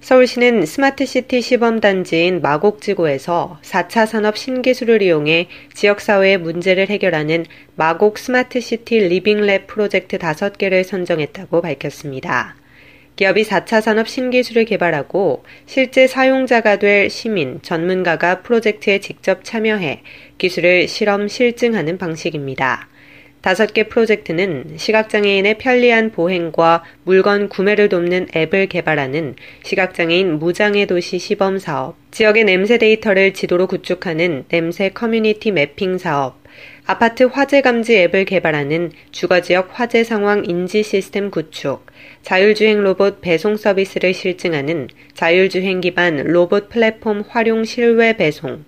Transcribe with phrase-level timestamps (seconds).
[0.00, 7.44] 서울시는 스마트시티 시범단지인 마곡지구에서 4차 산업 신기술을 이용해 지역사회의 문제를 해결하는
[7.74, 12.54] 마곡 스마트시티 living lab 프로젝트 5개를 선정했다고 밝혔습니다.
[13.16, 20.02] 기업이 4차 산업 신기술을 개발하고 실제 사용자가 될 시민, 전문가가 프로젝트에 직접 참여해
[20.38, 22.88] 기술을 실험 실증하는 방식입니다.
[23.40, 31.58] 다섯 개 프로젝트는 시각장애인의 편리한 보행과 물건 구매를 돕는 앱을 개발하는 시각장애인 무장애 도시 시범
[31.58, 36.42] 사업, 지역의 냄새 데이터를 지도로 구축하는 냄새 community mapping 사업,
[36.84, 41.86] 아파트 화재 감지 앱을 개발하는 주거 지역 화재 상황 인지 시스템 구축,
[42.22, 48.64] 자율주행 로봇 배송 서비스를 실증하는 자율주행 기반 로봇 플랫폼 활용 실외 배송,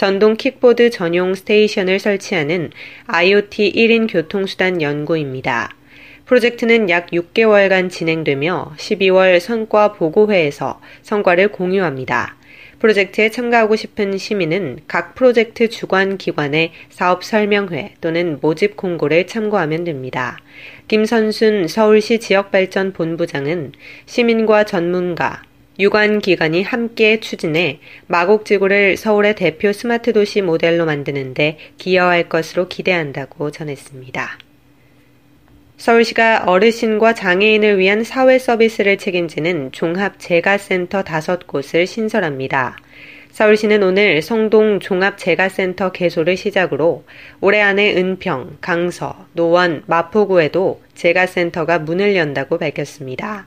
[0.00, 2.70] 전동 킥보드 전용 스테이션을 설치하는
[3.04, 5.76] IoT 1인 교통수단 연구입니다.
[6.24, 12.34] 프로젝트는 약 6개월간 진행되며 12월 성과 보고회에서 성과를 공유합니다.
[12.78, 20.38] 프로젝트에 참가하고 싶은 시민은 각 프로젝트 주관 기관의 사업 설명회 또는 모집 공고를 참고하면 됩니다.
[20.88, 23.72] 김선순 서울시 지역발전본부장은
[24.06, 25.42] 시민과 전문가,
[25.78, 34.38] 유관 기관이 함께 추진해 마곡지구를 서울의 대표 스마트 도시 모델로 만드는데 기여할 것으로 기대한다고 전했습니다.
[35.78, 42.76] 서울시가 어르신과 장애인을 위한 사회 서비스를 책임지는 종합 재가센터 다섯 곳을 신설합니다.
[43.32, 47.04] 서울시는 오늘 성동 종합재가센터 개소를 시작으로
[47.40, 53.46] 올해 안에 은평, 강서, 노원, 마포구에도 재가센터가 문을 연다고 밝혔습니다.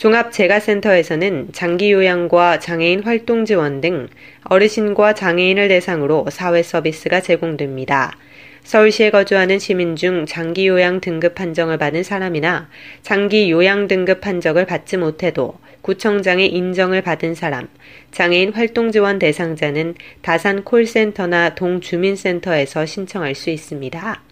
[0.00, 4.08] 종합재가센터에서는 장기요양과 장애인 활동 지원 등
[4.44, 8.16] 어르신과 장애인을 대상으로 사회 서비스가 제공됩니다.
[8.62, 12.70] 서울시에 거주하는 시민 중 장기 요양 등급 판정을 받은 사람이나
[13.02, 17.68] 장기 요양 등급 판정을 받지 못해도 구청장의 인정을 받은 사람,
[18.10, 24.22] 장애인 활동 지원 대상자는 다산 콜센터나 동주민센터에서 신청할 수 있습니다.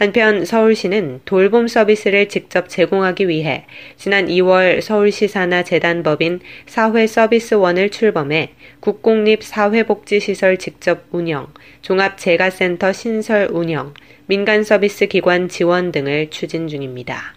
[0.00, 3.66] 한편 서울시는 돌봄 서비스를 직접 제공하기 위해
[3.98, 11.48] 지난 2월 서울시 산하 재단법인 사회서비스원을 출범해 국공립 사회복지시설 직접 운영,
[11.82, 13.92] 종합재가센터 신설 운영,
[14.24, 17.34] 민간서비스 기관 지원 등을 추진 중입니다.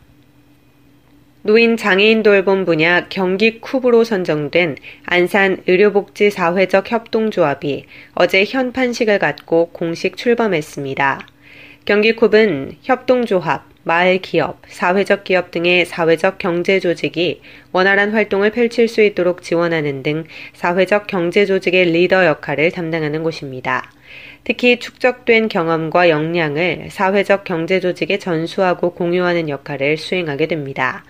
[1.42, 10.16] 노인 장애인 돌봄 분야 경기 쿱으로 선정된 안산 의료복지 사회적 협동조합이 어제 현판식을 갖고 공식
[10.16, 11.33] 출범했습니다.
[11.86, 17.42] 경기쿱은 협동조합, 마을 기업, 사회적 기업 등의 사회적 경제 조직이
[17.74, 20.24] 원활한 활동을 펼칠 수 있도록 지원하는 등
[20.54, 23.92] 사회적 경제 조직의 리더 역할을 담당하는 곳입니다.
[24.46, 31.04] 특히 축적된 경험과 역량을 사회적 경제 조직에 전수하고 공유하는 역할을 수행하게 됩니다.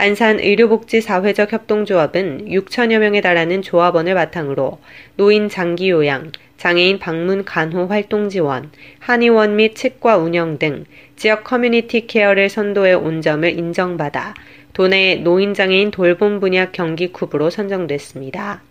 [0.00, 4.78] 안산 의료복지 사회적 협동조합은 6천여 명에 달하는 조합원을 바탕으로
[5.16, 12.06] 노인 장기 요양, 장애인 방문 간호 활동 지원, 한의원 및 치과 운영 등 지역 community
[12.06, 14.32] care를 선도해 온 점을 인정받아
[14.72, 18.62] 도내 노인 장애인 돌봄 분야 경기쿱으로 선정됐습니다.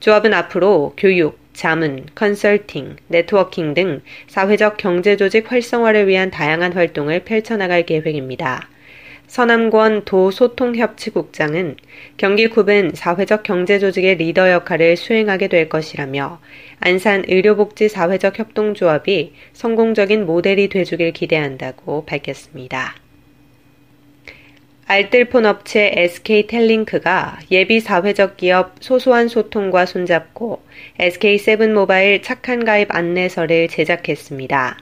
[0.00, 8.68] 조합은 앞으로 교육, 자문, 컨설팅, 네트워킹 등 사회적 경제조직 활성화를 위한 다양한 활동을 펼쳐나갈 계획입니다.
[9.26, 11.76] 서남권 도소통협치국장은
[12.16, 16.40] 경기쿱은 사회적 경제조직의 리더 역할을 수행하게 될 것이라며
[16.80, 22.94] 안산 의료복지 사회적 협동조합이 성공적인 모델이 돼주길 기대한다고 밝혔습니다.
[24.88, 30.62] 알뜰폰 업체 SK텔링크가 예비 사회적 기업 소소한 소통과 손잡고
[31.00, 34.78] SK7모바일 착한 가입 안내서를 제작했습니다.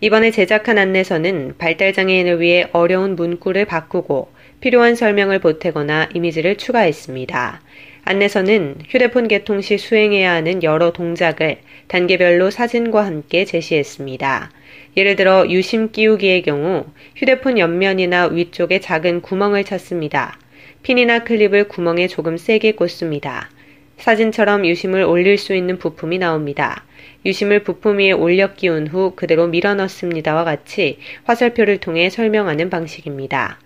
[0.00, 4.28] 이번에 제작한 안내서는 발달장애인을 위해 어려운 문구를 바꾸고
[4.60, 7.60] 필요한 설명을 보태거나 이미지를 추가했습니다.
[8.04, 11.58] 안내서는 휴대폰 개통 시 수행해야 하는 여러 동작을
[11.88, 14.52] 단계별로 사진과 함께 제시했습니다.
[14.96, 16.86] 예를 들어 유심 끼우기의 경우
[17.16, 20.38] 휴대폰 옆면이나 위쪽에 작은 구멍을 찾습니다.
[20.84, 23.50] 핀이나 클립을 구멍에 조금 세게 꽂습니다.
[23.98, 26.84] 사진처럼 유심을 올릴 수 있는 부품이 나옵니다.
[27.26, 33.58] 유심을 부품 위에 올려 끼운 후 그대로 밀어 넣습니다와 같이 화살표를 통해 설명하는 방식입니다.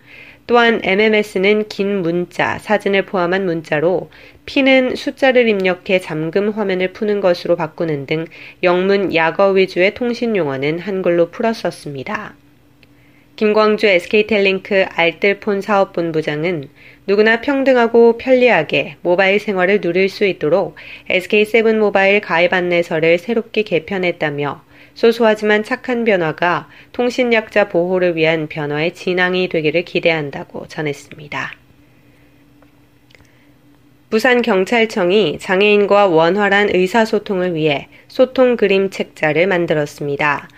[0.47, 4.11] 또한 MMS는 긴 문자, 사진을 포함한 문자로
[4.45, 8.27] P는 숫자를 입력해 잠금 화면을 푸는 것으로 바꾸는 등
[8.63, 12.35] 영문 약어 위주의 통신 용어는 한글로 풀었었습니다.
[13.43, 16.69] 김광주 SK텔링크 알뜰폰 사업본부장은
[17.09, 20.77] 누구나 평등하고 편리하게 모바일 생활을 누릴 수 있도록
[21.11, 24.63] SK7 모바일 가입 안내서를 새롭게 개편했다며
[24.95, 31.53] 소소하지만 착한 변화가 통신약자 보호를 위한 변화의 진앙이 되기를 기대한다고 전했습니다.
[34.11, 40.49] 부산경찰청이 장애인과 원활한 의사소통을 위해 소통 그림 책자를 만들었습니다.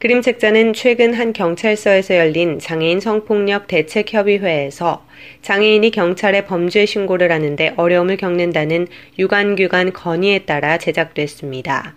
[0.00, 5.06] 그림 책자는 최근 한 경찰서에서 열린 장애인 성폭력 대책협의회에서
[5.40, 8.88] 장애인이 경찰에 범죄 신고를 하는데 어려움을 겪는다는
[9.18, 11.94] 유관규관 건의에 따라 제작됐습니다.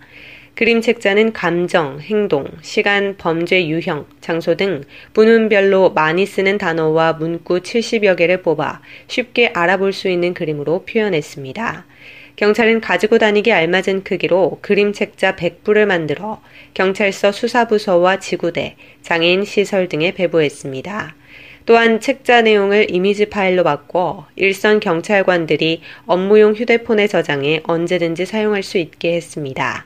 [0.54, 8.16] 그림 책자는 감정, 행동, 시간, 범죄 유형, 장소 등 분문별로 많이 쓰는 단어와 문구 70여
[8.16, 11.84] 개를 뽑아 쉽게 알아볼 수 있는 그림으로 표현했습니다.
[12.38, 16.40] 경찰은 가지고 다니기 알맞은 크기로 그림 책자 100부를 만들어
[16.72, 21.16] 경찰서 수사부서와 지구대, 장애인 시설 등에 배부했습니다.
[21.66, 29.14] 또한 책자 내용을 이미지 파일로 바꿔 일선 경찰관들이 업무용 휴대폰에 저장해 언제든지 사용할 수 있게
[29.14, 29.84] 했습니다.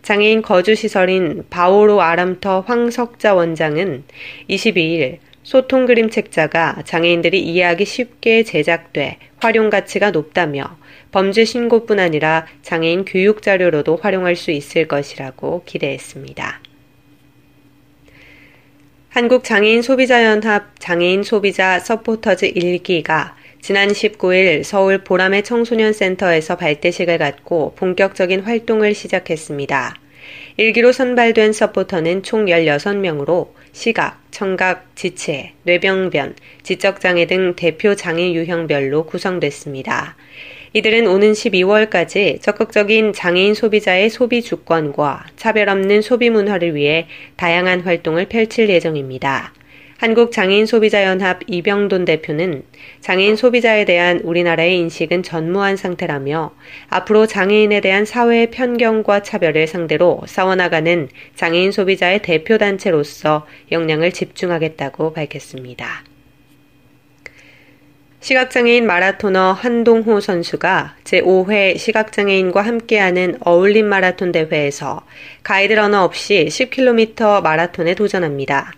[0.00, 4.04] 장애인 거주시설인 바오로 아람터 황석자 원장은
[4.48, 10.79] 22일 소통 그림 책자가 장애인들이 이해하기 쉽게 제작돼 활용 가치가 높다며
[11.12, 16.60] 범죄 신고뿐 아니라 장애인 교육 자료로도 활용할 수 있을 것이라고 기대했습니다.
[19.10, 28.40] 한국장애인 소비자연합 장애인 소비자 서포터즈 1기가 지난 19일 서울 보라매 청소년 센터에서 발대식을 갖고 본격적인
[28.40, 29.96] 활동을 시작했습니다.
[30.56, 40.16] 일기로 선발된 서포터는 총 16명으로 시각, 청각, 지체, 뇌병변, 지적장애 등 대표 장애 유형별로 구성됐습니다.
[40.72, 48.26] 이들은 오는 12월까지 적극적인 장애인 소비자의 소비 주권과 차별 없는 소비 문화를 위해 다양한 활동을
[48.26, 49.52] 펼칠 예정입니다.
[49.98, 52.62] 한국장애인 소비자연합 이병돈 대표는
[53.00, 56.54] 장애인 소비자에 대한 우리나라의 인식은 전무한 상태라며
[56.88, 66.09] 앞으로 장애인에 대한 사회의 편견과 차별을 상대로 싸워나가는 장애인 소비자의 대표단체로서 역량을 집중하겠다고 밝혔습니다.
[68.20, 75.00] 시각장애인 마라토너 한동호 선수가 제5회 시각장애인과 함께하는 어울림 마라톤 대회에서
[75.42, 78.74] 가이드 러너 없이 10km 마라톤에 도전합니다.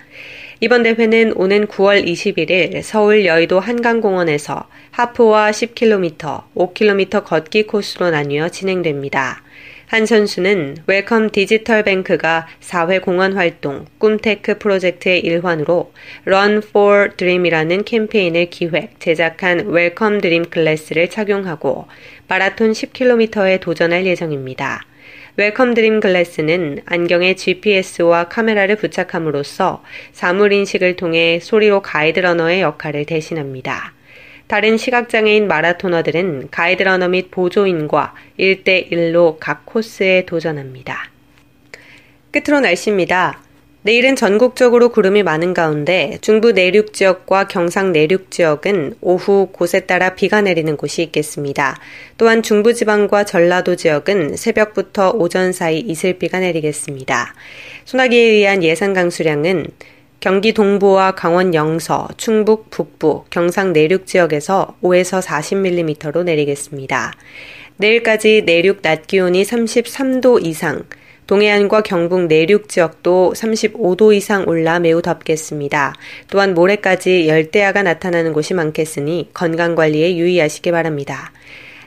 [0.61, 9.43] 이번 대회는 오는 9월 21일 서울 여의도 한강공원에서 하프와 10km, 5km 걷기 코스로 나뉘어 진행됩니다.
[9.93, 15.93] 한 선수는 웰컴 디지털 뱅크가 사회공헌 활동 꿈테크 프로젝트의 일환으로
[16.25, 21.89] Run for Dream이라는 캠페인을 기획, 제작한 웰컴 드림 글래스를 착용하고
[22.27, 24.81] 마라톤 10km에 도전할 예정입니다.
[25.37, 33.93] 웰컴 드림 글래스는 안경에 GPS와 카메라를 부착함으로써 사물 인식을 통해 소리로 guide runner의 역할을 대신합니다.
[34.53, 41.11] 다른 시각장애인 마라토너들은 guide runner 및 보조인과 1대1로 각 코스에 도전합니다.
[42.31, 43.41] 끝으로 날씨입니다.
[43.81, 50.43] 내일은 전국적으로 구름이 많은 가운데 중부 내륙 지역과 경상 내륙 지역은 오후 곳에 따라 비가
[50.43, 51.79] 내리는 곳이 있겠습니다.
[52.19, 57.35] 또한 중부지방과 전라도 지역은 새벽부터 오전 사이 이슬비가 내리겠습니다.
[57.87, 59.65] 소나기에 의한 예상 강수량은
[60.23, 67.13] 경기 동부와 강원 영서, 충북 북부, 경상 내륙 지역에서 5에서 40mm로 내리겠습니다.
[67.79, 70.85] 내일까지 내륙 낮 기온이 33도 이상,
[71.27, 75.97] 동해안과 경북 내륙 지역도 35도 이상 올라 매우 덥겠습니다.
[76.31, 81.33] 또한 모레까지 열대야가 나타나는 곳이 많겠으니 건강 관리에 유의하시기 바랍니다.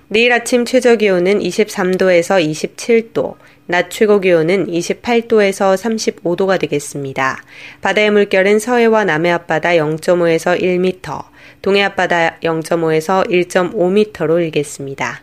[0.10, 3.36] 내일 아침 최저 기온은 23도에서 27도,
[3.68, 7.42] 낮 최고 기온은 28도에서 35도가 되겠습니다.
[7.82, 11.24] 바다의 물결은 서해와 남해 앞바다 0.5에서 1m,
[11.62, 15.22] 동해 앞바다 0.5에서 1.5m로 일겠습니다.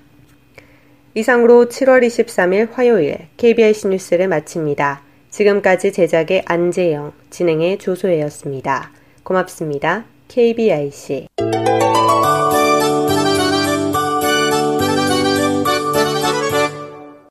[1.14, 5.02] 이상으로 7월 23일 화요일 KBIC 뉴스를 마칩니다.
[5.30, 8.92] 지금까지 제작의 안재영, 진행의 조소혜였습니다.
[9.22, 10.04] 고맙습니다.
[10.28, 11.28] KBIC